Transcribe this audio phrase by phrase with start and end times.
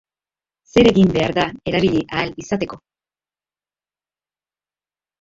[0.71, 1.43] Zer egin behar da
[1.73, 2.83] erabili ahal izateko?